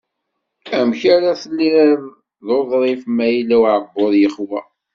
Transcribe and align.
Amek 0.77 1.01
ara 1.15 1.39
tiliḍ 1.41 2.01
d 2.45 2.47
uḍrif, 2.57 3.01
ma 3.15 3.27
yella 3.27 3.57
uεebbuḍ 3.61 4.13
yexwa? 4.21 4.61